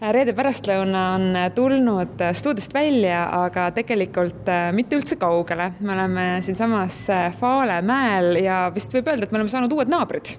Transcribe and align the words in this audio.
reede 0.00 0.34
pärastlõuna 0.36 1.02
on 1.16 1.38
tulnud 1.56 2.20
stuudiost 2.36 2.74
välja, 2.76 3.22
aga 3.44 3.70
tegelikult 3.76 4.48
äh, 4.52 4.68
mitte 4.76 4.98
üldse 4.98 5.16
kaugele. 5.20 5.72
me 5.80 5.94
oleme 5.94 6.26
siinsamas 6.44 6.98
äh, 7.10 7.30
Faale 7.36 7.80
mäel 7.82 8.36
ja 8.44 8.66
vist 8.74 8.92
võib 8.94 9.08
öelda, 9.08 9.24
et 9.24 9.32
me 9.32 9.40
oleme 9.40 9.52
saanud 9.52 9.72
uued 9.72 9.92
naabrid 9.92 10.36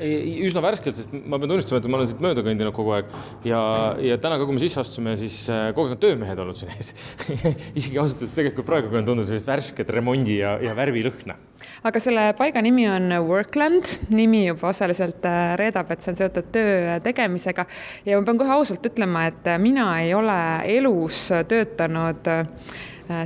üsna 0.00 0.62
värskelt, 0.64 0.98
sest 0.98 1.12
ma 1.14 1.38
pean 1.38 1.52
tunnistama, 1.52 1.80
et 1.80 1.88
ma 1.90 1.98
olen 1.98 2.08
siit 2.10 2.22
mööda 2.24 2.44
kõndinud 2.46 2.74
kogu 2.76 2.94
aeg. 2.96 3.10
Ja, 3.46 3.60
ja 4.02 4.18
täna 4.22 4.38
ka, 4.40 4.46
kui 4.48 4.56
me 4.56 4.62
sisse 4.62 4.80
astusime, 4.82 5.14
siis 5.20 5.36
äh, 5.52 5.68
kogu 5.76 5.88
aeg 5.88 5.96
on 5.96 6.02
töömehed 6.02 6.40
olnud 6.44 6.58
siin 6.58 6.72
ees. 6.74 6.92
Isegi 7.78 8.00
ausalt 8.00 8.22
öeldes 8.22 8.36
tegelikult 8.36 8.68
praegu, 8.68 8.90
kui 8.92 9.00
on 9.00 9.08
tunda 9.08 9.26
sellist 9.26 9.50
värsket 9.50 9.92
remondi 9.94 10.38
ja, 10.40 10.56
ja 10.64 10.74
värvilõhna. 10.78 11.38
aga 11.86 12.00
selle 12.02 12.26
paiga 12.38 12.62
nimi 12.64 12.88
on 12.90 13.12
Workland, 13.28 13.94
nimi 14.14 14.44
juba 14.48 14.72
osaliselt 14.72 15.24
äh, 15.28 15.54
reedab, 15.60 15.92
et 15.94 16.04
see 16.04 16.14
on 16.14 16.20
seotud 16.22 16.50
töö 16.54 16.98
tegemisega. 17.04 17.68
Ja 18.08 18.18
ma 18.18 18.26
pean 18.26 18.40
kohe 18.42 18.56
ausalt 18.58 18.90
ütlema, 18.90 19.28
et 19.30 19.54
mina 19.62 19.88
ei 20.02 20.14
ole 20.16 20.40
elus 20.74 21.28
töötanud 21.48 22.34
Äh, 22.34 22.46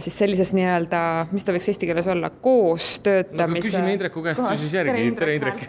siis 0.03 0.17
sellises 0.19 0.51
nii-öelda, 0.57 1.01
mis 1.31 1.45
ta 1.47 1.55
võiks 1.55 1.69
eesti 1.71 1.89
keeles 1.89 2.09
olla, 2.11 2.31
koos 2.43 2.97
töötamise 3.05 3.69
no,. 3.69 3.71
küsime 3.71 3.95
Indreku 3.95 4.23
käest 4.25 4.43
siis 4.51 4.75
järgi, 4.75 5.11
tere 5.19 5.37
Indrek. 5.39 5.63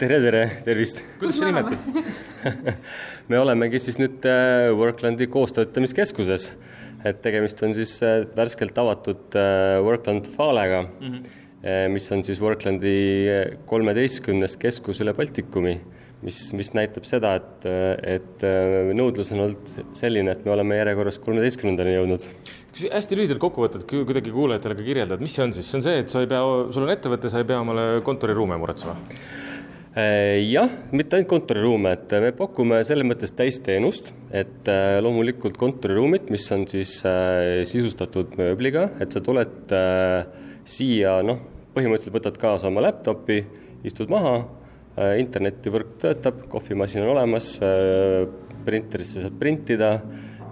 tere, 0.00 0.18
tere, 0.24 0.42
tervist. 0.66 1.04
kuidas 1.20 1.38
sa 1.40 1.48
nimetad 1.48 2.52
me 3.32 3.40
olemegi 3.40 3.80
siis 3.80 3.98
nüüd 4.02 4.28
äh, 4.28 4.68
Worklandi 4.76 5.28
koostöötamiskeskuses, 5.32 6.50
et 7.08 7.22
tegemist 7.24 7.62
on 7.64 7.76
siis 7.76 7.96
äh, 8.04 8.22
värskelt 8.36 8.78
avatud 8.80 9.38
Workland 9.84 10.28
Falega 10.36 10.84
mm, 10.84 11.14
-hmm. 11.14 11.88
mis 11.92 12.12
on 12.12 12.24
siis 12.24 12.40
Worklandi 12.44 12.96
kolmeteistkümnes 13.66 14.58
keskus 14.60 15.00
üle 15.00 15.16
Baltikumi 15.16 15.78
mis, 16.24 16.40
mis 16.56 16.72
näitab 16.76 17.06
seda, 17.08 17.36
et, 17.38 17.68
et 18.16 18.44
nõudlus 18.96 19.32
on 19.36 19.46
olnud 19.46 19.72
selline, 19.96 20.34
et 20.34 20.44
me 20.46 20.54
oleme 20.56 20.80
järjekorras 20.80 21.20
kolmeteistkümnendani 21.24 21.98
jõudnud 21.98 22.28
hästi 22.74 23.16
lühidalt 23.18 23.38
kokkuvõtet 23.42 23.84
kuidagi 23.86 24.32
kuulajatele 24.34 24.74
ka 24.74 24.84
kirjeldad, 24.86 25.22
mis 25.22 25.34
see 25.36 25.44
on 25.46 25.52
siis, 25.54 25.68
see 25.70 25.78
on 25.78 25.84
see, 25.86 25.96
et 26.02 26.10
sa 26.10 26.24
ei 26.24 26.30
pea, 26.30 26.42
sul 26.74 26.86
on 26.86 26.92
ettevõte, 26.94 27.30
sa 27.30 27.42
ei 27.42 27.48
pea 27.48 27.60
omale 27.62 27.84
kontoriruume 28.06 28.58
muretsema? 28.58 28.96
Äh, 29.94 30.40
jah, 30.50 30.72
mitte 30.90 31.14
ainult 31.14 31.30
kontoriruume, 31.30 31.92
et 31.94 32.14
me 32.18 32.32
pakume 32.34 32.80
selles 32.86 33.06
mõttes 33.06 33.30
täisteenust, 33.38 34.10
et 34.34 34.66
äh, 34.70 34.96
loomulikult 35.04 35.58
kontoriruumid, 35.60 36.32
mis 36.34 36.48
on 36.56 36.66
siis 36.70 36.96
äh, 37.06 37.62
sisustatud 37.70 38.34
mööbliga, 38.40 38.88
et 38.98 39.14
sa 39.14 39.22
tuled 39.22 39.76
siia, 40.66 41.20
noh, 41.22 41.38
põhimõtteliselt 41.76 42.16
võtad 42.16 42.42
kaasa 42.42 42.72
oma 42.72 42.82
laptopi, 42.88 43.38
istud 43.86 44.10
maha, 44.10 44.40
internetivõrk 44.94 45.96
töötab, 46.02 46.44
kohvimasin 46.52 47.02
on 47.02 47.14
olemas, 47.16 47.56
printerisse 48.64 49.24
saad 49.24 49.34
printida 49.40 49.96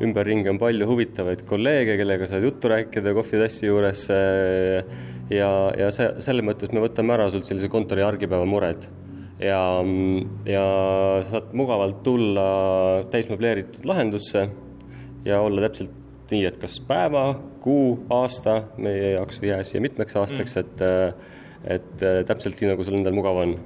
ümberringi 0.02 0.50
on 0.50 0.58
palju 0.60 0.86
huvitavaid 0.88 1.44
kolleege, 1.48 1.96
kellega 2.00 2.26
saad 2.30 2.44
juttu 2.46 2.70
rääkida 2.72 3.14
kohvitassi 3.16 3.68
juures. 3.68 4.06
Eh, 4.14 4.82
ja, 5.32 5.50
ja 5.78 5.90
see, 5.94 6.08
selles 6.24 6.46
mõttes 6.46 6.72
me 6.74 6.82
võtame 6.82 7.14
ära 7.16 7.28
sult 7.32 7.48
sellise 7.48 7.70
kontori 7.72 8.04
argipäeva 8.04 8.46
mured 8.48 8.84
ja, 9.42 9.60
ja 10.48 10.64
saad 11.28 11.54
mugavalt 11.56 12.02
tulla 12.04 12.46
täismöbleeritud 13.12 13.86
lahendusse 13.88 14.46
ja 15.24 15.40
olla 15.40 15.68
täpselt 15.68 15.94
nii, 16.32 16.44
et 16.48 16.58
kas 16.60 16.78
päeva, 16.88 17.26
kuu, 17.60 18.02
aasta, 18.12 18.62
meie 18.80 19.14
jaoks 19.14 19.42
jää 19.44 19.60
siia 19.68 19.82
mitmeks 19.84 20.16
aastaks, 20.16 20.56
mm. 20.56 20.60
et, 20.62 21.74
et 21.76 22.04
täpselt 22.28 22.56
nii, 22.60 22.72
nagu 22.72 22.86
sul 22.86 22.96
endal 22.98 23.16
mugav 23.16 23.42
on 23.44 23.56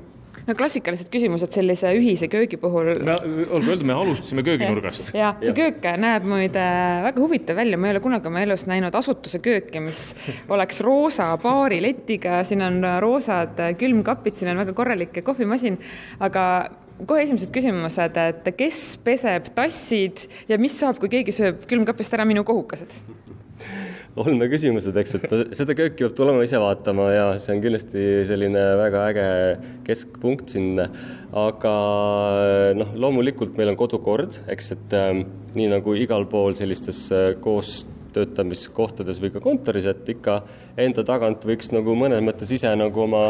no 0.46 0.54
klassikalised 0.58 1.10
küsimused 1.12 1.54
sellise 1.54 1.90
ühise 1.98 2.28
köögi 2.30 2.58
puhul. 2.60 2.92
olgu 2.94 3.72
öeldud, 3.72 3.86
me 3.88 3.96
alustasime 3.96 4.44
kööginurgast. 4.46 5.12
ja 5.16 5.34
see 5.42 5.54
köök 5.56 5.86
näeb 6.02 6.26
muide 6.28 6.64
väga 7.08 7.22
huvitav 7.22 7.58
välja, 7.58 7.78
ma 7.78 7.90
ei 7.90 7.96
ole 7.96 8.04
kunagi 8.04 8.30
oma 8.30 8.42
elus 8.46 8.66
näinud 8.70 8.94
asutuse 8.98 9.40
kööki, 9.44 9.82
mis 9.84 10.08
oleks 10.54 10.80
roosa 10.86 11.32
baariletiga, 11.42 12.42
siin 12.48 12.64
on 12.66 12.80
roosad 13.02 13.58
külmkapid, 13.80 14.38
siin 14.38 14.54
on 14.54 14.64
väga 14.64 14.76
korralik 14.76 15.22
kohvimasin, 15.26 15.78
aga 16.22 16.46
kohe 17.04 17.26
esimesed 17.26 17.52
küsimused, 17.52 18.16
et 18.16 18.50
kes 18.56 18.80
peseb 19.04 19.50
tassid 19.56 20.26
ja 20.48 20.58
mis 20.60 20.78
saab, 20.78 21.00
kui 21.02 21.12
keegi 21.12 21.34
sööb 21.34 21.66
külmkapist 21.68 22.14
ära 22.16 22.24
minu 22.28 22.46
kohukesed? 22.46 23.02
Olmeküsimused, 24.16 24.96
eks, 24.96 25.16
et 25.18 25.34
seda 25.58 25.76
kööki 25.76 26.04
peab 26.04 26.14
tulema 26.16 26.44
ise 26.46 26.60
vaatama 26.60 27.08
ja 27.12 27.26
see 27.42 27.56
on 27.56 27.62
kindlasti 27.64 28.04
selline 28.28 28.62
väga 28.80 29.02
äge 29.10 29.26
keskpunkt 29.88 30.54
siin. 30.54 30.80
aga 31.36 31.72
noh, 32.78 32.94
loomulikult 32.96 33.58
meil 33.58 33.74
on 33.74 33.76
kodukord, 33.76 34.38
eks, 34.52 34.72
et 34.76 34.96
äh, 34.96 35.20
nii 35.56 35.68
nagu 35.74 35.96
igal 35.98 36.24
pool 36.30 36.56
sellistes 36.56 37.02
äh, 37.12 37.34
koos 37.42 37.82
töötamiskohtades 38.16 39.20
või 39.20 39.32
ka 39.34 39.42
kontoris, 39.44 39.86
et 39.90 40.08
ikka 40.08 40.38
enda 40.80 41.04
tagant 41.06 41.44
võiks 41.44 41.68
nagu 41.74 41.96
mõnes 41.98 42.22
mõttes 42.24 42.52
ise 42.56 42.72
nagu 42.78 43.04
oma, 43.04 43.26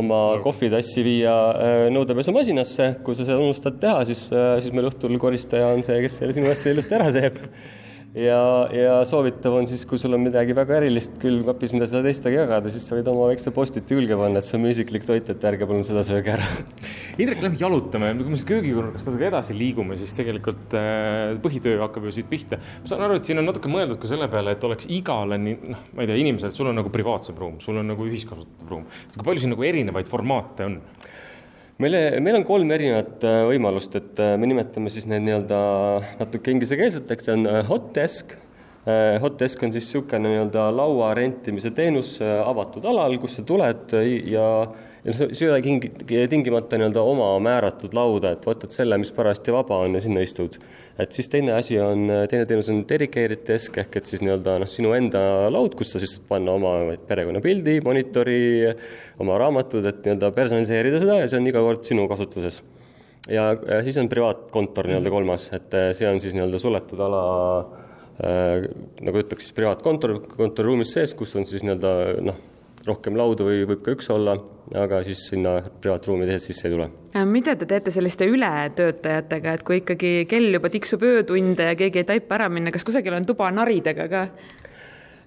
oma 0.00 0.20
kohvitassi 0.46 1.04
viia 1.06 1.34
äh, 1.50 1.84
nõudepesumasinasse. 1.94 2.92
kui 3.04 3.18
sa 3.18 3.26
seda 3.26 3.40
unustad 3.42 3.80
teha, 3.82 4.04
siis, 4.08 4.28
äh, 4.34 4.56
siis 4.62 4.74
meil 4.76 4.90
õhtul 4.92 5.18
koristaja 5.18 5.72
on 5.74 5.82
see, 5.86 5.98
kes 6.04 6.20
selle 6.22 6.36
sinu 6.36 6.52
asja 6.52 6.74
ilusti 6.74 7.00
ära 7.00 7.10
teeb 7.14 7.42
ja, 8.16 8.40
ja 8.74 8.94
soovitav 9.06 9.54
on 9.58 9.68
siis, 9.70 9.84
kui 9.88 10.00
sul 10.00 10.14
on 10.16 10.22
midagi 10.24 10.54
väga 10.56 10.78
erilist 10.80 11.18
külmkapis, 11.22 11.74
mida 11.76 11.86
sa 11.90 12.02
teistega 12.04 12.42
jagada, 12.42 12.72
siis 12.72 12.86
sa 12.88 12.96
võid 12.98 13.10
oma 13.12 13.28
väikse 13.30 13.52
postiti 13.54 13.96
külge 13.96 14.18
panna, 14.18 14.40
et 14.40 14.46
see 14.46 14.56
on 14.58 14.64
mu 14.64 14.72
isiklik 14.72 15.06
toit, 15.06 15.30
et 15.30 15.46
ärge 15.50 15.68
palun 15.70 15.86
seda 15.86 16.02
sööge 16.06 16.34
ära. 16.34 16.48
Indrek, 17.20 17.42
lähme 17.44 17.60
jalutame, 17.60 18.10
kui 18.18 18.32
me 18.32 18.40
siit 18.40 18.48
köögikorrust 18.50 19.08
natuke 19.08 19.28
edasi 19.30 19.56
liigume, 19.56 19.98
siis 20.00 20.14
tegelikult 20.16 20.76
äh, 20.78 21.36
põhitöö 21.44 21.78
hakkab 21.84 22.08
ju 22.08 22.16
siit 22.18 22.30
pihta. 22.30 22.60
ma 22.82 22.90
saan 22.90 23.06
aru, 23.06 23.20
et 23.20 23.30
siin 23.30 23.42
on 23.42 23.48
natuke 23.50 23.70
mõeldud 23.72 24.00
ka 24.02 24.10
selle 24.10 24.30
peale, 24.32 24.56
et 24.56 24.66
oleks 24.66 24.90
igale, 24.90 25.38
noh, 25.40 25.86
ma 25.94 26.04
ei 26.04 26.10
tea, 26.10 26.18
inimesele, 26.24 26.54
sul 26.56 26.72
on 26.72 26.80
nagu 26.80 26.92
privaatsem 26.94 27.38
ruum, 27.38 27.60
sul 27.62 27.78
on 27.80 27.92
nagu 27.94 28.10
ühiskasutatav 28.10 28.74
ruum. 28.74 28.86
kui 29.14 29.26
palju 29.26 29.44
siin 29.46 29.54
nagu 29.54 29.70
erinevaid 29.70 30.10
formaate 30.10 30.66
on? 30.66 30.80
Meil, 31.80 31.96
meil 32.22 32.38
on 32.40 32.46
kolm 32.46 32.70
erinevat 32.74 33.24
äh, 33.26 33.40
võimalust, 33.48 33.96
et 33.98 34.20
äh, 34.22 34.36
me 34.40 34.48
nimetame 34.50 34.92
siis 34.92 35.08
need 35.10 35.24
nii-öelda 35.26 35.60
natuke 36.20 36.52
inglisekeelseteks, 36.54 37.28
see 37.28 37.36
on 37.38 37.48
äh, 37.50 37.62
hot 37.68 37.90
desk. 37.96 38.36
Hot 39.20 39.34
desk 39.36 39.60
on 39.62 39.74
siis 39.74 39.84
niisugune 39.84 40.24
nii-öelda 40.24 40.70
laua 40.72 41.10
rentimise 41.12 41.68
teenus 41.76 42.14
avatud 42.24 42.86
alal, 42.88 43.18
kus 43.20 43.34
sa 43.36 43.42
tuled 43.44 43.92
ja 44.32 44.46
ja 45.04 45.14
see 45.16 45.30
ei 45.46 45.50
ole 45.50 46.26
tingimata 46.28 46.78
nii-öelda 46.78 47.02
oma 47.02 47.30
määratud 47.42 47.94
lauda, 47.96 48.34
et 48.34 48.46
võtad 48.46 48.72
selle, 48.74 48.98
mis 49.00 49.12
parajasti 49.16 49.54
vaba 49.54 49.80
on 49.86 49.96
ja 49.96 50.02
sinna 50.04 50.24
istud. 50.24 50.58
et 51.00 51.12
siis 51.16 51.30
teine 51.32 51.54
asi 51.56 51.78
on, 51.80 52.04
teine 52.28 52.44
teenus 52.46 52.68
on 52.72 52.82
dedicated 52.88 53.46
desk 53.48 53.78
ehk 53.80 53.96
et 53.96 54.10
siis 54.10 54.20
nii-öelda 54.20 54.58
noh, 54.60 54.68
sinu 54.68 54.92
enda 54.96 55.22
laud, 55.52 55.74
kus 55.78 55.94
sa 55.94 56.02
siis 56.02 56.18
saad 56.18 56.26
panna 56.28 56.52
oma 56.52 56.74
perekonnapildi, 57.08 57.78
monitori, 57.84 58.40
oma 59.24 59.38
raamatud, 59.40 59.86
et 59.88 60.04
nii-öelda 60.04 60.32
personaliseerida 60.36 61.00
seda 61.00 61.22
ja 61.22 61.30
see 61.30 61.40
on 61.40 61.48
iga 61.48 61.64
kord 61.64 61.86
sinu 61.88 62.04
kasutuses. 62.10 62.62
ja, 63.28 63.54
siis 63.86 63.96
on 64.02 64.12
privaatkontor 64.12 64.90
nii-öelda 64.90 65.14
kolmas, 65.16 65.48
et 65.56 65.80
see 65.96 66.10
on 66.10 66.20
siis 66.20 66.36
nii-öelda 66.36 66.60
suletud 66.60 67.00
ala 67.08 67.22
äh, 67.60 67.89
nagu 68.20 69.20
ütleks 69.22 69.48
siis 69.48 69.56
privaatkontor, 69.56 70.18
kontoriruumis 70.36 70.92
sees, 70.96 71.14
kus 71.16 71.32
on 71.40 71.46
siis 71.48 71.64
nii-öelda 71.64 71.92
noh 72.26 72.46
rohkem 72.86 73.16
laudu 73.18 73.46
või 73.48 73.64
võib 73.68 73.82
ka 73.84 73.94
üks 73.94 74.08
olla, 74.12 74.36
aga 74.76 75.02
siis 75.04 75.26
sinna 75.30 75.58
privaatruumi 75.82 76.28
tehes 76.28 76.46
sisse 76.48 76.68
ei 76.68 76.74
tule. 76.74 76.88
mida 77.28 77.56
te 77.56 77.68
teete 77.68 77.92
selliste 77.92 78.28
ületöötajatega, 78.30 79.52
et 79.58 79.64
kui 79.66 79.80
ikkagi 79.82 80.12
kell 80.30 80.54
juba 80.56 80.70
tiksub 80.72 81.04
öötunde 81.04 81.70
ja 81.70 81.76
keegi 81.76 82.02
ei 82.02 82.08
taipa 82.14 82.38
ära 82.38 82.48
minna, 82.48 82.72
kas 82.72 82.86
kusagil 82.86 83.16
on 83.16 83.28
tuba 83.28 83.50
naridega 83.52 84.08
ka? 84.08 84.26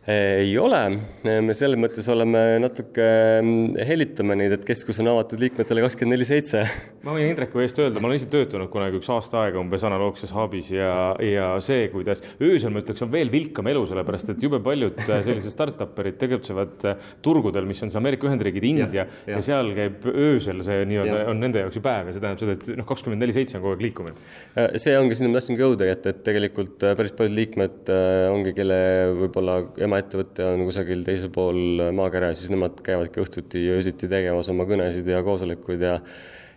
Ei 0.04 0.52
ole, 0.60 0.80
me 1.24 1.54
selles 1.56 1.80
mõttes 1.80 2.08
oleme 2.12 2.40
natuke, 2.60 3.04
mm, 3.40 3.78
helitame 3.88 4.36
neid, 4.36 4.52
et 4.58 4.66
keskus 4.68 4.98
on 5.00 5.08
avatud 5.14 5.40
liikmetele 5.40 5.86
kakskümmend 5.86 6.18
neli 6.18 6.26
seitse. 6.28 6.64
ma 7.06 7.14
võin 7.16 7.30
Indreku 7.30 7.62
eest 7.64 7.80
öelda, 7.80 8.02
ma 8.04 8.10
olen 8.10 8.20
ise 8.20 8.28
töötanud 8.32 8.68
kunagi 8.74 9.00
üks 9.00 9.08
aasta 9.16 9.46
aega 9.46 9.62
umbes 9.62 9.86
analoogses 9.88 10.34
hub'is 10.36 10.74
ja, 10.76 10.90
ja 11.24 11.46
see, 11.64 11.86
kuidas 11.94 12.20
öösel 12.44 12.76
ma 12.76 12.82
ütleks, 12.84 13.04
on 13.06 13.14
veel 13.14 13.32
vilkam 13.32 13.70
elu, 13.72 13.86
sellepärast 13.88 14.34
et 14.34 14.44
jube 14.44 14.60
paljud 14.66 15.00
äh, 15.06 15.24
sellised 15.24 15.56
startup'erid 15.56 16.20
tegutsevad 16.20 16.84
äh, 16.92 17.08
turgudel, 17.24 17.64
mis 17.70 17.80
on 17.88 17.94
see 17.94 18.02
Ameerika 18.02 18.28
Ühendriigid, 18.28 18.68
India 18.74 19.06
ja, 19.06 19.08
ja. 19.08 19.38
ja 19.38 19.42
seal 19.48 19.72
käib 19.78 20.04
öösel 20.12 20.60
see 20.68 20.84
nii-öelda 20.92 21.24
on 21.32 21.40
nende 21.46 21.64
jaoks 21.64 21.80
ju 21.80 21.86
päev 21.88 22.12
ja 22.12 22.18
see 22.18 22.26
tähendab 22.26 22.44
seda, 22.44 22.58
et 22.60 22.82
noh, 22.82 22.90
kakskümmend 22.92 23.24
neli 23.24 23.38
seitse 23.40 23.56
on 23.56 23.64
kogu 23.64 23.78
aeg 23.78 23.88
liikumine. 23.88 24.20
Äh, 24.60 24.76
see 24.84 25.00
ongi, 25.00 25.16
sinna 25.16 25.32
ma 25.32 25.40
tahtsingi 25.40 25.64
jõuda, 25.64 25.88
et, 25.96 26.12
et 26.12 26.22
tegelikult 26.28 26.84
päris 26.84 27.16
paljud 27.16 27.40
liikmed 27.40 27.96
ongi, 28.34 28.56
kelle 28.60 28.84
võib-olla 29.24 29.62
ema 29.80 29.93
emaettevõte 29.94 30.46
on 30.50 30.66
kusagil 30.68 31.04
teisel 31.06 31.30
pool 31.34 31.90
maakera 31.94 32.32
siis 32.34 32.50
nemad 32.54 32.80
käivadki 32.86 33.22
õhtuti 33.22 33.62
ja 33.68 33.78
öösiti 33.78 34.10
tegemas 34.10 34.50
oma 34.50 34.66
kõnesid 34.70 35.08
ja 35.10 35.22
koosolekuid 35.26 35.86
ja 35.86 36.00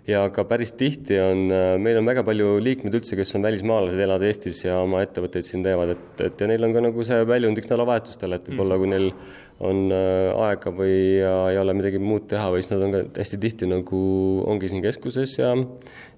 ja 0.07 0.23
ka 0.35 0.45
päris 0.49 0.73
tihti 0.79 1.19
on, 1.21 1.47
meil 1.83 1.99
on 2.01 2.07
väga 2.07 2.23
palju 2.27 2.57
liikmeid 2.63 2.95
üldse, 2.99 3.17
kes 3.19 3.35
on 3.39 3.47
välismaalased, 3.47 4.01
elavad 4.03 4.27
Eestis 4.29 4.63
ja 4.65 4.79
oma 4.85 5.03
ettevõtteid 5.07 5.47
siin 5.49 5.65
teevad, 5.67 5.97
et, 5.97 6.23
et 6.29 6.45
ja 6.45 6.51
neil 6.51 6.67
on 6.67 6.77
ka 6.77 6.85
nagu 6.85 7.07
see 7.07 7.27
väljundiks 7.27 7.71
nädalavahetustel, 7.71 8.37
et 8.37 8.51
võib-olla 8.53 8.79
kui 8.81 8.93
neil 8.93 9.11
on 9.67 9.87
äh, 9.95 10.31
aega 10.47 10.73
või 10.77 10.97
ja 11.23 11.33
ei 11.53 11.59
ole 11.59 11.75
midagi 11.79 12.01
muud 12.03 12.27
teha 12.31 12.51
või 12.53 12.63
siis 12.63 12.75
nad 12.75 12.85
on 12.87 12.95
ka 12.95 13.03
hästi 13.17 13.41
tihti 13.41 13.71
nagu 13.71 14.03
ongi 14.47 14.71
siin 14.73 14.85
keskuses 14.85 15.39
ja 15.41 15.55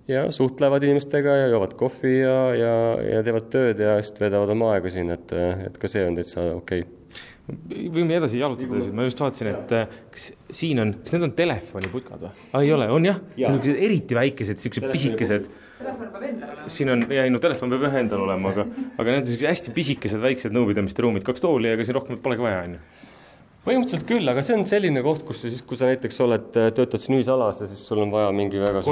ja 0.09 0.25
suhtlevad 0.33 0.83
inimestega 0.83 1.35
ja 1.37 1.49
joovad 1.53 1.75
kohvi 1.79 2.15
ja, 2.23 2.37
ja, 2.57 2.77
ja 3.05 3.25
teevad 3.25 3.51
tööd 3.53 3.83
ja 3.85 3.99
siis 4.01 4.17
veedavad 4.21 4.55
oma 4.57 4.73
aega 4.75 4.93
siin, 4.93 5.13
et, 5.15 5.35
et 5.69 5.77
ka 5.79 5.91
see 5.91 6.07
on 6.09 6.17
täitsa 6.19 6.49
okei. 6.57 6.85
okay 6.85 7.27
võime 7.49 8.19
edasi 8.19 8.41
jalutada, 8.43 8.81
ma 8.93 9.07
just 9.07 9.21
vaatasin, 9.23 9.51
et 9.55 9.73
äh, 9.77 9.97
kas 10.13 10.27
siin 10.61 10.83
on, 10.83 10.93
kas 11.05 11.15
need 11.17 11.25
on 11.29 11.33
telefoniputkad 11.39 12.21
või? 12.27 12.33
aa, 12.51 12.61
ei 12.61 12.73
ole, 12.75 12.91
on 12.93 13.09
jah 13.09 13.23
ja.? 13.41 13.53
niisugused 13.55 13.81
eriti 13.89 14.19
väikesed, 14.19 14.61
niisugused 14.61 14.89
pisikesed. 14.93 15.49
siin 16.75 16.93
on, 16.93 17.07
ja 17.15 17.25
ei 17.25 17.33
no 17.33 17.41
telefon 17.43 17.73
peab 17.73 17.89
jah 17.89 17.99
endal 18.03 18.27
olema, 18.27 18.53
aga, 18.53 18.67
aga 18.69 19.09
need 19.09 19.23
on 19.23 19.27
niisugused 19.27 19.49
hästi 19.49 19.75
pisikesed 19.77 20.23
väiksed 20.25 20.57
nõupidamiste 20.57 21.05
ruumid, 21.05 21.25
kaks 21.27 21.45
tooli, 21.45 21.73
ega 21.73 21.89
siin 21.89 21.97
rohkem 21.97 22.21
polegi 22.25 22.45
vaja, 22.45 22.65
on 22.69 22.77
ju 22.77 22.98
põhimõtteliselt 23.69 24.07
küll, 24.09 24.31
aga 24.33 24.43
see 24.47 24.57
on 24.57 24.65
selline 24.69 25.03
koht, 25.05 25.25
kus 25.29 25.43
sa 25.43 25.53
siis, 25.53 25.63
kui 25.69 25.79
sa 25.81 25.89
näiteks 25.91 26.21
oled, 26.25 26.49
töötad 26.77 27.03
siin 27.03 27.19
ühisalas 27.19 27.63
ja 27.63 27.69
siis 27.71 27.83
sul 27.87 28.03
on 28.05 28.13
vaja 28.15 28.31
mingi 28.37 28.61
väga 28.63 28.83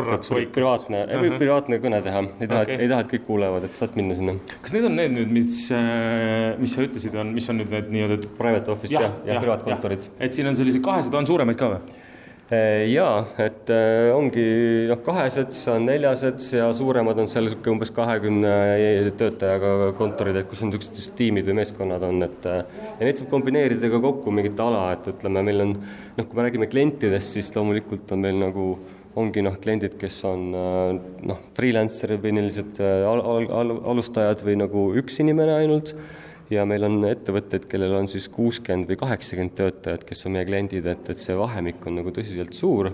privaatne 0.55 1.03
uh, 1.03 1.11
-huh. 1.11 1.25
või 1.25 1.41
privaatne 1.41 1.81
kõne 1.83 2.03
teha, 2.05 2.25
ei 2.41 2.51
taha 2.51 2.65
okay., 2.67 2.81
ei 2.85 2.91
taha, 2.93 3.05
et 3.07 3.13
kõik 3.15 3.27
kuulevad, 3.29 3.69
et 3.69 3.79
saad 3.79 3.97
minna 3.99 4.17
sinna. 4.19 4.37
kas 4.63 4.77
need 4.77 4.89
on 4.89 4.99
need 5.01 5.15
nüüd, 5.17 5.37
mis, 5.39 5.61
äh, 5.75 6.55
mis 6.61 6.77
sa 6.77 6.85
ütlesid, 6.87 7.17
on, 7.17 7.33
mis 7.37 7.49
on 7.53 7.63
nüüd 7.63 7.73
need 7.73 7.93
nii-öelda 7.97 8.35
private 8.39 8.75
office 8.75 8.95
ja, 8.95 9.07
ja, 9.07 9.13
ja, 9.25 9.39
ja 9.39 9.45
privaatkontorid? 9.45 10.11
et 10.21 10.37
siin 10.37 10.51
on 10.51 10.59
sellised 10.59 10.85
kahesed, 10.85 11.15
on 11.15 11.27
suuremaid 11.29 11.59
ka 11.61 11.73
või? 11.77 12.05
Eh, 12.47 12.85
jaa, 12.93 13.25
et 13.43 13.71
eh, 13.75 14.13
ongi 14.15 14.43
noh, 14.87 15.01
kahesed, 15.03 15.51
on 15.73 15.89
neljased 15.89 16.45
ja 16.55 16.69
suuremad 16.79 17.19
on 17.19 17.27
seal 17.27 17.43
niisugune 17.43 17.73
umbes 17.73 17.91
kahekümne 17.91 18.53
töötajaga 19.19 19.89
kontorid, 19.99 20.39
et 20.39 20.47
kus 20.47 20.61
on 20.63 20.71
niisugused 20.71 21.17
tiimid 21.19 21.49
või 21.49 21.57
meeskonnad 21.59 22.05
on, 22.07 22.23
et 22.23 22.47
eh, 22.47 22.61
ja 23.01 23.09
neid 23.09 23.19
saab 23.19 23.33
kombineerida 23.33 23.91
ka 23.91 23.99
kokku 24.05 24.31
mingit 24.31 24.63
ala, 24.63 24.85
et 24.95 25.09
ütleme, 25.11 25.43
meil 25.49 25.65
on 25.65 25.73
noh, 25.75 26.23
kui 26.29 26.39
me 26.39 26.45
räägime 26.47 26.69
klientidest, 26.71 27.35
siis 27.35 27.51
loomulikult 27.57 28.15
on 28.15 28.23
meil 28.23 28.39
nagu 28.45 28.69
ongi 29.19 29.43
noh, 29.43 29.59
kliendid, 29.59 29.97
kes 29.99 30.21
on 30.31 30.47
noh, 30.55 31.43
freelancer'id 31.59 32.23
või 32.23 32.47
al 33.11 33.25
al 33.27 33.51
al 33.59 33.75
alustajad 33.97 34.47
või 34.47 34.61
nagu 34.63 34.87
üks 35.03 35.19
inimene 35.25 35.65
ainult 35.65 35.97
ja 36.53 36.65
meil 36.69 36.87
on 36.87 37.01
ettevõtteid, 37.09 37.67
kellel 37.71 37.97
on 37.99 38.09
siis 38.11 38.29
kuuskümmend 38.33 38.91
või 38.91 39.01
kaheksakümmend 39.01 39.57
töötajat, 39.59 40.07
kes 40.07 40.27
on 40.29 40.37
meie 40.37 40.47
kliendid, 40.49 40.87
et, 40.93 41.11
et 41.13 41.23
see 41.23 41.37
vahemik 41.39 41.85
on 41.89 42.01
nagu 42.01 42.13
tõsiselt 42.15 42.55
suur 42.57 42.93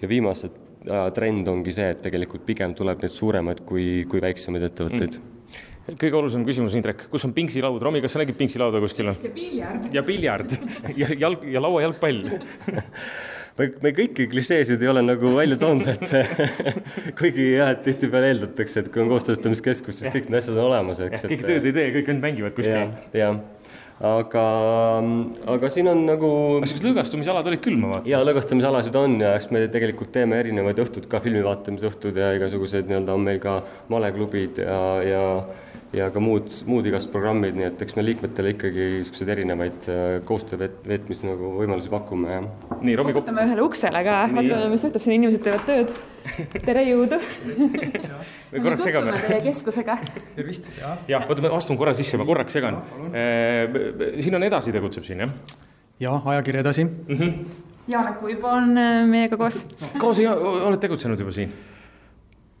ja 0.00 0.10
viimased 0.10 0.60
aja 0.84 1.06
trend 1.16 1.48
ongi 1.48 1.72
see, 1.74 1.92
et 1.94 2.02
tegelikult 2.04 2.44
pigem 2.46 2.74
tuleb 2.76 3.02
neid 3.02 3.14
suuremaid 3.14 3.64
kui, 3.68 4.04
kui 4.10 4.20
väiksemaid 4.24 4.66
ettevõtteid 4.68 5.16
mm. 5.18 5.96
kõige 6.00 6.18
olulisem 6.18 6.44
küsimus, 6.46 6.76
Indrek, 6.76 7.06
kus 7.12 7.24
on 7.26 7.32
pingsilaud, 7.36 7.80
Romi, 7.82 8.02
kas 8.04 8.16
sa 8.16 8.20
nägid 8.22 8.36
pingsilauda 8.38 8.82
kuskil? 8.84 9.14
ja 9.14 9.32
piljard. 9.38 9.88
ja 9.94 10.04
piljard 10.06 10.58
ja 10.96 11.10
jalg 11.24 11.48
ja 11.50 11.64
lauajalgpall 11.64 12.26
me, 13.58 13.68
me 13.84 13.92
kõiki 13.96 14.26
klišeesid 14.32 14.82
ei 14.82 14.90
ole 14.90 15.02
nagu 15.04 15.32
välja 15.36 15.58
toonud, 15.60 15.88
et 15.92 16.14
kuigi 17.18 17.50
jah, 17.54 17.74
et 17.74 17.84
tihtipeale 17.86 18.32
eeldatakse, 18.32 18.84
et 18.84 18.92
kui 18.94 19.04
on 19.04 19.12
koostöötamiskeskus, 19.12 20.00
siis 20.00 20.14
kõik 20.14 20.30
need 20.30 20.40
asjad 20.42 20.58
on 20.58 20.68
olemas, 20.70 21.02
eks. 21.04 21.26
kõik 21.30 21.46
tööd 21.46 21.68
ei 21.70 21.76
tee, 21.76 21.90
kõik 21.98 22.10
ainult 22.10 22.26
mängivad 22.28 22.56
kuskil. 22.56 22.96
jah, 23.14 23.38
aga, 24.02 24.44
aga 25.54 25.70
siin 25.70 25.88
on 25.92 26.04
nagu. 26.08 26.30
niisugused 26.64 26.88
lõõgastumisalad 26.88 27.50
olid 27.50 27.62
küll, 27.64 27.78
ma 27.80 27.92
vaatasin. 27.92 28.10
ja 28.10 28.22
lõõgastamisalasid 28.26 28.96
on 28.98 29.18
ja 29.22 29.34
eks 29.38 29.50
me 29.54 29.66
tegelikult 29.72 30.10
teeme 30.14 30.40
erinevaid 30.42 30.80
õhtud 30.82 31.06
ka, 31.10 31.22
filmi 31.24 31.44
vaatamise 31.46 31.90
õhtud 31.92 32.18
ja 32.18 32.32
igasuguseid 32.38 32.90
nii-öelda 32.90 33.14
on 33.14 33.28
meil 33.28 33.38
ka 33.42 33.60
maleklubid 33.92 34.58
ja, 34.64 34.80
ja 35.06 35.22
ja 35.94 36.08
ka 36.10 36.18
muud, 36.22 36.48
muud 36.66 36.86
igast 36.88 37.10
programmid, 37.12 37.54
nii 37.54 37.68
et 37.68 37.82
eks 37.84 37.94
me 37.94 38.02
liikmetele 38.02 38.54
ikkagi 38.54 38.86
niisuguseid 38.96 39.30
erinevaid 39.36 39.86
äh, 39.92 40.00
koostöö 40.26 40.58
veet-, 40.64 40.80
veetmise 40.88 41.28
nagu 41.28 41.52
võimalusi 41.60 41.92
pakume, 41.92 42.32
jah. 42.34 42.48
nii, 42.80 42.96
Romi 42.98 43.14
koputame 43.14 43.46
ühele 43.46 43.62
uksele 43.62 44.02
ka, 44.06 44.18
vaatame, 44.34 44.72
mis 44.72 44.86
juhtub, 44.88 45.04
siin 45.04 45.20
inimesed 45.20 45.44
teevad 45.46 45.66
tööd. 45.68 45.94
Tere, 46.66 46.84
jõudu 46.88 47.18
me 48.52 48.62
korraks 48.62 48.86
segame. 48.86 49.12
Teie 49.26 49.40
keskusega. 49.44 49.98
tervist, 50.36 50.70
jah. 50.78 51.02
jah, 51.10 51.28
oota, 51.28 51.44
ma 51.44 51.52
astun 51.58 51.78
korra 51.80 51.94
sisse, 51.96 52.18
ma 52.20 52.26
korraks 52.28 52.56
segan. 52.56 52.80
Äh, 53.12 53.76
siin 54.24 54.38
on 54.38 54.46
Edasi 54.46 54.72
tegutseb 54.74 55.06
siin, 55.08 55.24
jah? 55.24 55.60
jah, 56.00 56.26
ajakiri 56.34 56.58
Edasi 56.64 56.84
mm. 56.84 57.18
-hmm. 57.18 57.44
Janek 57.88 58.22
Uibo 58.22 58.48
on 58.48 58.78
äh, 58.78 59.06
meiega 59.06 59.36
koos. 59.36 59.66
kaua 59.98 60.14
sa 60.14 60.34
oled 60.40 60.80
tegutsenud 60.80 61.20
juba 61.20 61.32
siin 61.32 61.52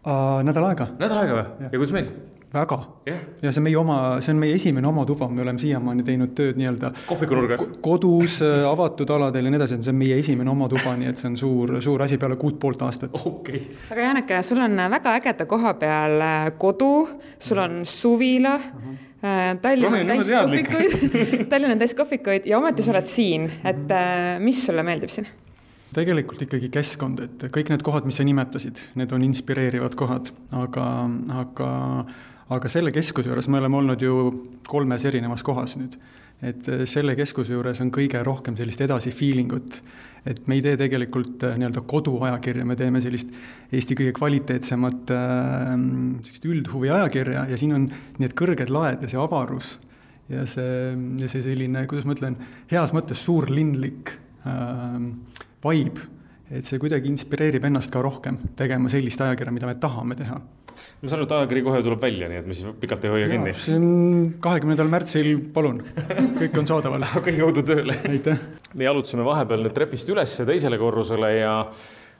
uh,? 0.06 0.42
nädal 0.44 0.68
aega. 0.68 0.88
nädal 0.98 1.18
aega 1.18 1.34
või? 1.34 1.64
ja 1.64 1.78
kuidas 1.78 1.92
meeldib? 1.92 2.33
Väga. 2.54 2.78
Yeah.. 3.08 3.20
ja 3.42 3.52
see 3.52 3.60
on 3.60 3.66
meie 3.66 3.78
oma, 3.78 3.98
see 4.24 4.32
on 4.34 4.40
meie 4.40 4.56
esimene 4.58 4.88
oma 4.88 5.04
tuba, 5.08 5.28
me 5.28 5.42
oleme 5.44 5.60
siiamaani 5.60 6.06
teinud 6.06 6.34
tööd 6.38 6.58
nii-öelda 6.60 6.92
kohvikunurgas, 7.08 7.66
kodus, 7.84 8.40
äh, 8.46 8.64
avatud 8.68 9.10
aladel 9.16 9.48
ja 9.48 9.52
nii 9.52 9.60
edasi, 9.60 9.78
et 9.78 9.86
see 9.86 9.94
on 9.94 10.00
meie 10.00 10.18
esimene 10.22 10.52
oma 10.52 10.68
tuba, 10.72 10.96
nii 11.00 11.10
et 11.10 11.20
see 11.20 11.30
on 11.32 11.38
suur, 11.40 11.76
suur 11.84 12.04
asi 12.06 12.18
peale 12.20 12.38
kuut 12.40 12.58
poolt 12.62 12.82
aastat. 12.86 13.14
Okay.. 13.14 13.62
aga 13.90 14.08
Janek, 14.08 14.36
sul 14.46 14.62
on 14.64 14.84
väga 14.96 15.16
ägeda 15.20 15.48
koha 15.50 15.74
peal 15.80 16.18
äh, 16.24 16.50
kodu, 16.58 16.92
sul 17.38 17.62
on 17.64 17.82
suvila 17.88 18.56
uh. 18.58 18.82
-huh. 18.84 19.00
Tallinn 19.62 19.94
on 19.94 20.06
täis 20.06 20.28
kohvikuid. 20.28 21.22
Tallinn 21.50 21.72
on 21.72 21.78
täis 21.80 21.94
kohvikuid 21.96 22.44
ja 22.46 22.58
ometi 22.58 22.84
sa 22.84 22.92
oled 22.92 23.08
siin, 23.08 23.48
et 23.64 23.96
mis 24.44 24.66
sulle 24.66 24.82
meeldib 24.84 25.08
siin? 25.08 25.30
tegelikult 25.94 26.44
ikkagi 26.46 26.70
keskkond, 26.74 27.22
et 27.24 27.46
kõik 27.54 27.70
need 27.72 27.84
kohad, 27.86 28.06
mis 28.08 28.18
sa 28.18 28.26
nimetasid, 28.26 28.80
need 28.98 29.12
on 29.14 29.24
inspireerivad 29.26 29.96
kohad, 29.98 30.30
aga, 30.56 30.86
aga 31.42 31.68
aga 32.52 32.68
selle 32.68 32.92
keskuse 32.92 33.30
juures 33.30 33.48
me 33.48 33.60
oleme 33.60 33.78
olnud 33.80 34.02
ju 34.02 34.16
kolmes 34.68 35.04
erinevas 35.08 35.44
kohas 35.46 35.78
nüüd. 35.80 35.96
et 36.44 36.66
äh, 36.68 36.82
selle 36.84 37.14
keskuse 37.16 37.54
juures 37.54 37.80
on 37.80 37.92
kõige 37.94 38.20
rohkem 38.24 38.56
sellist 38.56 38.82
edasi 38.84 39.12
feeling 39.12 39.52
ut. 39.56 39.80
et 40.26 40.46
me 40.48 40.58
ei 40.58 40.64
tee 40.64 40.76
tegelikult 40.80 41.42
äh, 41.44 41.56
nii-öelda 41.60 41.84
koduajakirja, 41.88 42.66
me 42.66 42.76
teeme 42.76 43.00
sellist 43.00 43.32
Eesti 43.72 43.96
kõige 43.96 44.12
kvaliteetsemat 44.18 45.14
äh, 45.14 45.70
sellist 46.26 46.48
üldhuvi 46.48 46.92
ajakirja 46.92 47.46
ja 47.48 47.60
siin 47.60 47.76
on 47.78 47.88
need 48.20 48.36
kõrged 48.36 48.72
laed 48.72 49.04
ja 49.04 49.12
see 49.12 49.20
avarus 49.20 49.76
ja 50.28 50.44
see, 50.48 50.92
ja 51.20 51.28
see 51.28 51.44
selline, 51.44 51.86
kuidas 51.88 52.08
ma 52.08 52.16
ütlen, 52.16 52.36
heas 52.72 52.92
mõttes 52.96 53.24
suurlinlik 53.24 54.12
äh, 54.44 55.00
vibe, 55.64 56.10
et 56.52 56.68
see 56.68 56.80
kuidagi 56.80 57.08
inspireerib 57.08 57.64
ennast 57.64 57.92
ka 57.92 58.04
rohkem 58.04 58.36
tegema 58.56 58.92
sellist 58.92 59.20
ajakirja, 59.24 59.52
mida 59.52 59.70
me 59.70 59.80
tahame 59.80 60.16
teha 60.20 60.42
ma 60.74 61.10
saan 61.10 61.20
aru, 61.20 61.28
et 61.28 61.34
ajakiri 61.38 61.64
kohe 61.66 61.82
tuleb 61.86 62.04
välja, 62.04 62.28
nii 62.30 62.40
et 62.42 62.48
me 62.50 62.58
siis 62.58 62.76
pikalt 62.80 63.06
ei 63.06 63.14
hoia 63.14 63.26
ja, 63.26 63.32
kinni. 63.32 63.54
see 63.64 63.78
on 63.78 63.88
kahekümnendal 64.44 64.90
märtsil, 64.92 65.32
palun, 65.54 65.82
kõik 66.38 66.60
on 66.60 66.70
saadaval 66.70 67.06
okei 67.08 67.20
okay,, 67.22 67.36
jõudu 67.40 67.66
tööle! 67.66 67.98
aitäh! 68.10 68.40
me 68.74 68.88
jalutasime 68.88 69.26
vahepeal 69.26 69.66
nüüd 69.66 69.76
trepist 69.76 70.10
üles 70.10 70.38
teisele 70.44 70.80
korrusele 70.80 71.30
ja 71.38 71.58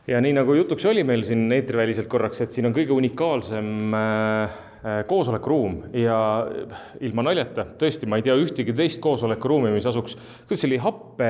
ja 0.07 0.21
nii 0.21 0.37
nagu 0.37 0.55
jutuks 0.55 0.85
oli 0.91 1.05
meil 1.07 1.25
siin 1.25 1.47
eetriväliselt 1.53 2.09
korraks, 2.13 2.45
et 2.45 2.53
siin 2.53 2.69
on 2.69 2.77
kõige 2.77 2.93
unikaalsem 2.97 3.95
äh, 3.97 4.63
Äh, 4.85 4.99
koosolekuruum 5.09 5.79
ja 5.97 6.15
ilma 7.01 7.23
naljata, 7.25 7.63
tõesti, 7.81 8.05
ma 8.05 8.19
ei 8.21 8.25
tea 8.27 8.35
ühtegi 8.37 8.75
teist 8.77 8.99
koosolekuruumi, 9.01 9.71
mis 9.73 9.87
asuks, 9.89 10.13
kuidas 10.45 10.61
see 10.61 10.69
oli, 10.69 10.81
happe, 10.85 11.29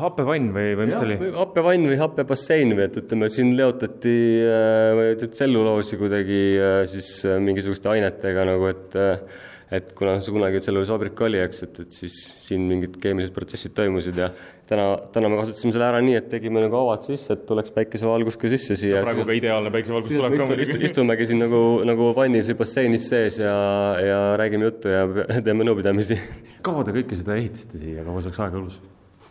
happevann 0.00 0.48
või, 0.50 0.72
või 0.74 0.88
mis 0.88 0.96
ta 0.98 1.04
oli? 1.06 1.20
happevann 1.36 1.86
või 1.86 2.00
happebassein 2.00 2.74
või 2.74 2.82
et 2.88 2.98
ütleme, 2.98 3.28
siin 3.30 3.52
leotati 3.54 4.16
äh, 4.42 5.22
tselluloosi 5.22 6.00
kuidagi 6.00 6.40
äh, 6.58 6.80
siis 6.90 7.12
äh, 7.30 7.38
mingisuguste 7.46 7.92
ainetega 7.92 8.48
nagu, 8.50 8.72
et 8.74 8.98
äh, 8.98 9.38
et 9.74 9.88
kuna 9.98 10.18
see 10.22 10.34
kunagi 10.34 10.60
tselluloosivabrik 10.62 11.20
oli, 11.26 11.40
eks, 11.42 11.64
et, 11.66 11.80
et 11.82 11.96
siis 11.96 12.14
siin 12.44 12.66
mingid 12.68 13.00
keemilised 13.02 13.34
protsessid 13.34 13.74
toimusid 13.74 14.20
ja 14.22 14.30
täna, 14.70 14.86
täna 15.14 15.30
me 15.30 15.40
kasutasime 15.40 15.74
selle 15.74 15.88
ära 15.88 16.02
nii, 16.06 16.16
et 16.20 16.28
tegime 16.30 16.62
nagu 16.62 16.78
avad 16.78 17.02
sisse, 17.06 17.34
et 17.34 17.44
tuleks 17.48 17.74
päikesevalgus 17.74 18.38
ka 18.40 18.50
sisse 18.52 18.78
siia. 18.78 19.02
praegu 19.06 19.26
ka 19.26 19.38
ideaalne 19.38 19.72
päikesevalgus 19.74 20.12
tuleb 20.12 20.36
ka 20.38 20.50
muidugi. 20.52 20.82
istumegi 20.90 21.30
siin 21.30 21.42
nagu, 21.42 21.62
nagu 21.88 22.10
vannis 22.16 22.50
või 22.52 22.60
basseinis 22.62 23.08
sees 23.10 23.40
ja, 23.42 23.56
ja 24.02 24.20
räägime 24.40 24.70
juttu 24.70 24.92
ja 24.94 25.06
teeme 25.46 25.66
nõupidamisi. 25.66 26.20
kaua 26.66 26.86
te 26.86 26.94
kõike 27.00 27.18
seda 27.18 27.38
ehitasite 27.40 27.82
siia, 27.82 28.06
kaua 28.06 28.22
selleks 28.22 28.44
aega 28.46 28.60
kulus? 28.60 28.78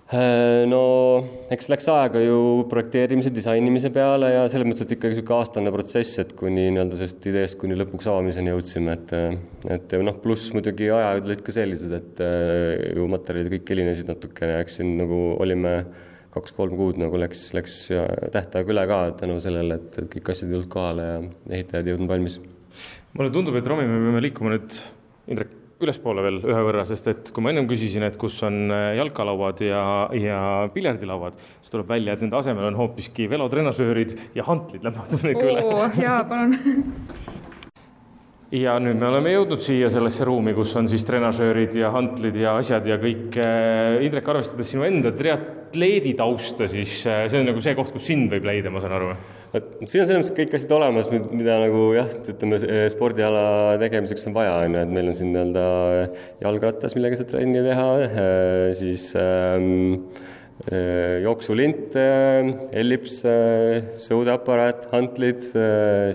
Äh, 0.06 0.68
no 0.70 0.80
eks 1.50 1.66
läks 1.72 1.88
aega 1.90 2.20
ju 2.22 2.66
projekteerimise, 2.70 3.32
disainimise 3.34 3.90
peale 3.94 4.28
ja 4.36 4.44
selles 4.54 4.68
mõttes, 4.70 4.86
et 4.86 4.94
ikkagi 4.94 5.16
niisugune 5.16 5.40
aastane 5.40 5.74
protsess, 5.74 6.20
et 6.22 6.36
kuni 6.38 6.68
nii-öelda 6.76 7.00
sellest 7.00 7.26
ideest 7.32 7.58
kuni 7.58 7.74
lõpuks 7.80 8.12
avamiseni 8.12 8.54
jõudsime, 8.54 8.94
et 9.00 9.16
et 9.74 9.96
noh, 10.06 10.20
pluss 10.22 10.54
muidugi 10.54 10.92
ajad 10.94 11.26
olid 11.26 11.42
ka 11.48 11.58
sellised, 11.58 11.98
et 11.98 12.22
äh, 12.22 12.94
ju 13.00 13.10
materjalid 13.10 13.56
kõik 13.56 13.74
helinesid 13.74 14.14
natukene, 14.14 14.62
eks 14.62 14.78
siin 14.78 14.94
nagu 15.02 15.20
olime 15.42 15.74
kaks-kolm 16.38 16.78
kuud 16.78 17.02
nagu 17.02 17.18
läks, 17.18 17.48
läks 17.58 17.82
tähtaeg 18.36 18.70
üle 18.76 18.86
ka 18.92 19.02
tänu 19.24 19.42
sellele, 19.42 19.82
et, 19.82 20.02
et 20.04 20.10
kõik 20.20 20.36
asjad 20.36 20.52
ei 20.52 20.60
tulnud 20.60 20.74
kohale 20.78 21.10
ja 21.10 21.20
ehitajad 21.50 21.90
ei 21.90 21.96
jõudnud 21.96 22.14
valmis. 22.14 22.42
mulle 23.18 23.34
tundub, 23.34 23.58
et 23.58 23.74
Romi, 23.74 23.90
me 23.90 24.04
peame 24.06 24.28
liikuma 24.30 24.54
nüüd, 24.54 24.84
Indrek 25.34 25.65
ülespoole 25.84 26.24
veel 26.24 26.40
ühe 26.40 26.62
võrra, 26.68 26.86
sest 26.88 27.10
et 27.12 27.32
kui 27.36 27.44
ma 27.44 27.52
ennem 27.52 27.68
küsisin, 27.68 28.06
et 28.08 28.16
kus 28.20 28.38
on 28.48 28.72
äh, 28.72 28.94
jalkalauad 29.00 29.64
ja, 29.66 29.84
ja 30.16 30.40
piljardilauad, 30.74 31.40
siis 31.60 31.74
tuleb 31.74 31.90
välja, 31.92 32.16
et 32.16 32.24
nende 32.24 32.40
asemel 32.40 32.70
on 32.70 32.80
hoopiski 32.80 33.28
velotrenažöörid 33.32 34.16
ja 34.38 34.48
hantlid, 34.48 34.86
lähme 34.86 35.02
vaatame 35.02 35.32
neid 35.32 35.44
üle. 35.44 35.90
jaa, 36.00 36.22
palun 36.30 36.56
ja 38.56 38.76
nüüd 38.82 38.98
me 39.00 39.10
oleme 39.10 39.34
jõudnud 39.34 39.62
siia 39.64 39.90
sellesse 39.92 40.26
ruumi, 40.28 40.54
kus 40.56 40.74
on 40.80 40.88
siis 40.90 41.06
trenažöörid 41.08 41.76
ja 41.80 41.92
hantlid 41.94 42.38
ja 42.40 42.56
asjad 42.60 42.88
ja 42.88 42.98
kõik. 43.02 43.36
Äh, 43.42 44.04
Indrek, 44.06 44.28
arvestades 44.32 44.70
sinu 44.72 44.86
enda 44.88 45.12
triatleedi 45.16 46.16
tausta, 46.18 46.70
siis 46.72 47.02
äh, 47.10 47.26
see 47.32 47.42
on 47.42 47.50
nagu 47.52 47.64
see 47.64 47.76
koht, 47.78 47.94
kus 47.96 48.08
sind 48.12 48.32
võib 48.34 48.48
leida, 48.48 48.74
ma 48.74 48.84
saan 48.84 48.96
aru 48.98 49.12
vot 49.16 49.34
siin 49.88 50.02
on 50.04 50.08
selles 50.10 50.18
mõttes 50.20 50.36
kõik 50.36 50.56
asjad 50.58 50.74
olemas, 50.76 51.08
mida 51.14 51.58
nagu 51.62 51.84
jah, 51.96 52.10
ütleme 52.34 52.60
spordiala 52.92 53.44
tegemiseks 53.80 54.28
on 54.28 54.36
vaja, 54.36 54.58
on 54.66 54.76
ju, 54.76 54.82
et 54.84 54.96
meil 54.98 55.12
on 55.12 55.16
siin 55.16 55.32
nii-öelda 55.32 55.66
jalgrattas, 56.44 56.96
millega 56.98 57.20
saad 57.22 57.32
trenni 57.32 57.64
teha, 57.64 57.86
siis 58.76 59.14
ähm, 59.16 60.10
Äh, 60.12 60.35
jooksulint, 61.20 61.96
äh, 62.00 62.48
ellips, 62.80 63.18
äh, 63.28 63.90
sõudeaparaat, 64.00 64.86
hantlid, 64.94 65.44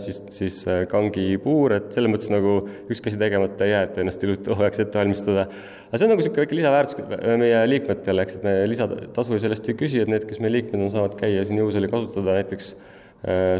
siis, 0.00 0.22
siis 0.32 0.62
kangipuur, 0.88 1.74
et 1.76 1.90
selles 1.92 2.08
mõttes 2.08 2.32
nagu 2.32 2.54
ükski 2.88 3.12
asi 3.12 3.20
tegemata 3.20 3.66
ei 3.66 3.74
jää, 3.74 3.82
et 3.84 3.98
ennast 4.00 4.24
ilusti 4.24 4.54
hooajaks 4.54 4.80
ette 4.86 4.98
valmistada. 4.98 5.44
aga 5.90 6.00
see 6.00 6.06
on 6.06 6.14
nagu 6.14 6.22
niisugune 6.22 6.46
väike 6.46 6.56
lisaväärtus 6.56 6.96
meie 7.42 7.60
liikmetele, 7.68 8.24
eks, 8.24 8.38
et 8.38 8.46
me 8.48 8.54
lisatasu 8.70 9.42
sellest 9.44 9.68
ei 9.68 9.76
küsi, 9.76 10.00
et 10.00 10.08
need, 10.08 10.24
kes 10.24 10.40
meie 10.40 10.56
liikmed 10.56 10.86
on, 10.86 10.94
saavad 10.94 11.18
käia 11.20 11.44
siin 11.44 11.60
jõusaali 11.60 11.92
kasutada 11.92 12.38
näiteks 12.40 12.72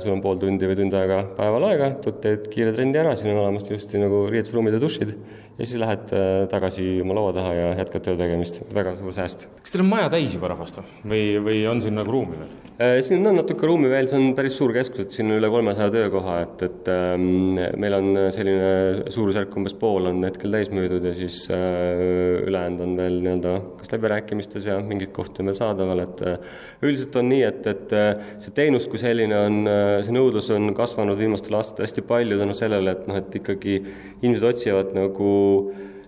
sul 0.01 0.15
on 0.15 0.23
pool 0.25 0.39
tundi 0.41 0.65
või 0.65 0.79
tund 0.79 0.95
aega 0.97 1.19
päeval 1.37 1.67
aega, 1.69 1.91
teed 2.25 2.47
kiire 2.49 2.73
trenni 2.73 2.97
ära, 2.97 3.13
siin 3.13 3.35
on 3.35 3.43
olemas 3.43 3.69
ilusti 3.69 4.01
nagu 4.01 4.23
riietusruumid 4.33 4.79
ja 4.79 4.81
dušid 4.81 5.13
ja 5.59 5.67
siis 5.67 5.81
lähed 5.83 6.13
äh, 6.17 6.49
tagasi 6.51 6.89
oma 7.05 7.17
laua 7.19 7.33
taha 7.37 7.55
ja 7.55 7.71
jätkad 7.83 8.07
töö 8.07 8.19
tegemist, 8.21 8.63
väga 8.75 8.97
suur 8.99 9.15
sääst. 9.17 9.47
kas 9.63 9.75
teil 9.75 9.85
on 9.85 9.93
maja 9.93 10.11
täis 10.13 10.35
juba 10.37 10.53
rahvast 10.55 10.83
või, 11.05 11.25
või 11.45 11.65
on 11.71 11.83
siin 11.85 11.99
nagu 11.99 12.13
ruumi 12.13 12.41
veel? 12.41 12.70
Äh, 12.81 13.03
siin 13.05 13.27
on 13.29 13.37
natuke 13.37 13.69
ruumi 13.69 13.91
veel, 13.93 14.07
see 14.09 14.17
on 14.17 14.31
päris 14.33 14.55
suur 14.57 14.71
keskus, 14.73 15.03
et 15.03 15.13
siin 15.13 15.29
on 15.29 15.37
üle 15.37 15.51
kolmesaja 15.53 15.93
töökoha, 15.93 16.37
et, 16.47 16.63
et 16.65 16.87
ähm, 16.89 17.59
meil 17.77 17.93
on 17.93 18.07
selline 18.33 19.11
suurusjärk 19.13 19.53
umbes 19.61 19.75
pool 19.77 20.09
on 20.09 20.23
hetkel 20.25 20.57
täis 20.57 20.71
müüdud 20.73 21.05
ja 21.05 21.13
siis 21.19 21.43
äh, 21.53 22.41
ülejäänud 22.47 22.81
on 22.87 22.95
veel 22.97 23.19
nii-öelda 23.27 23.53
kas 23.83 23.93
läbirääkimistes 23.93 24.71
ja 24.71 24.79
mingeid 24.81 25.13
kohti 25.13 25.45
on 25.45 25.51
veel 25.51 25.59
saadaval, 25.61 26.01
et 26.07 26.25
äh, 26.25 26.57
üldiselt 26.81 27.21
on 27.21 27.29
nii, 27.35 27.43
et, 27.51 27.69
et 27.69 27.93
äh, 28.01 28.25
see 28.41 28.57
teenus 28.57 28.89
kui 28.89 29.03
selline 29.03 29.45
on, 29.51 29.61
see 30.01 30.17
nõudlus 30.17 30.49
on 30.57 30.73
kasvanud 30.81 31.21
viimastel 31.21 31.61
aastatel 31.61 31.85
hästi 31.85 32.09
palju 32.09 32.41
tänu 32.41 32.57
sellele, 32.57 32.97
et 32.97 33.05
noh, 33.13 33.21
et 33.21 33.41
ikkagi 33.43 33.77
inimesed 34.23 34.55
otsivad 34.55 34.97
nagu 34.97 35.37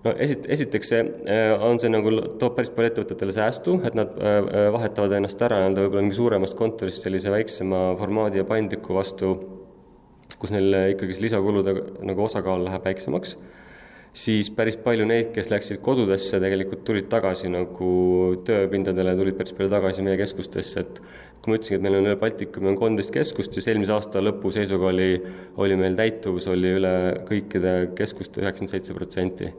no 0.05 0.15
esit-, 0.27 0.47
esiteks 0.57 0.93
see 0.93 1.01
äh, 1.03 1.55
on 1.63 1.81
see 1.83 1.91
nagu, 1.93 2.13
toob 2.41 2.57
päris 2.59 2.73
palju 2.75 2.93
ettevõtetele 2.93 3.35
säästu, 3.37 3.79
et 3.87 3.97
nad 3.99 4.13
äh, 4.19 4.39
äh, 4.43 4.69
vahetavad 4.75 5.17
ennast 5.19 5.43
ära 5.47 5.61
nii-öelda 5.63 5.87
võib-olla 5.87 6.07
mingi 6.07 6.19
suuremast 6.19 6.59
kontorist 6.59 7.07
sellise 7.07 7.33
väiksema 7.35 7.85
formaadi 8.01 8.43
ja 8.43 8.49
paindliku 8.49 8.99
vastu, 8.99 9.35
kus 10.43 10.55
neil 10.55 10.95
ikkagi 10.97 11.17
see 11.17 11.29
lisakulude 11.29 11.77
nagu 12.03 12.25
osakaal 12.27 12.65
läheb 12.67 12.87
väiksemaks, 12.89 13.37
siis 14.13 14.51
päris 14.53 14.77
palju 14.81 15.07
neid, 15.09 15.31
kes 15.35 15.51
läksid 15.53 15.81
kodudesse, 15.85 16.41
tegelikult 16.43 16.83
tulid 16.89 17.09
tagasi 17.13 17.51
nagu 17.53 17.91
tööpindadele, 18.47 19.15
tulid 19.19 19.39
päris 19.39 19.55
palju 19.57 19.71
tagasi 19.73 20.05
meie 20.05 20.19
keskustesse, 20.21 20.83
et 20.83 21.03
kui 21.43 21.53
ma 21.53 21.59
ütlesin, 21.59 21.79
et 21.79 21.85
meil 21.85 21.99
on 21.99 22.07
üle 22.07 22.19
Baltikumi 22.21 22.71
on 22.71 22.79
kolmteist 22.79 23.15
keskust, 23.15 23.55
siis 23.57 23.67
eelmise 23.71 23.95
aasta 23.95 24.23
lõpu 24.23 24.53
seisuga 24.55 24.91
oli, 24.93 25.11
oli 25.63 25.79
meil 25.79 25.97
täituvus 25.99 26.47
oli 26.53 26.75
üle 26.79 26.95
kõikide 27.29 27.73
keskuste 27.99 28.45
üheksakümmend 28.45 28.75
seitse 28.77 28.95
protsenti. 28.99 29.51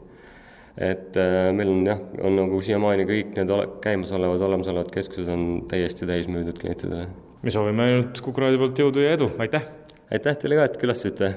Et 0.78 1.16
äh, 1.20 1.52
meil 1.54 1.70
on 1.70 1.86
jah, 1.86 2.02
on 2.26 2.38
nagu 2.40 2.60
siiamaani 2.64 3.06
kõik 3.08 3.32
need 3.38 3.54
ole, 3.54 3.68
käimasolevad, 3.84 4.42
olemasolevad 4.48 4.90
keskused 4.94 5.30
on 5.30 5.46
täiesti 5.70 6.08
täis 6.08 6.30
müüdud 6.30 6.58
klientidele. 6.58 7.08
me 7.42 7.54
soovime 7.54 7.88
ainult 7.88 8.22
Kuku 8.24 8.42
raadio 8.42 8.62
poolt 8.62 8.84
jõudu 8.84 9.04
ja 9.06 9.14
edu, 9.18 9.30
aitäh! 9.38 9.66
aitäh 10.10 10.40
teile 10.40 10.58
ka, 10.58 10.70
et 10.70 10.80
külastasite! 10.82 11.34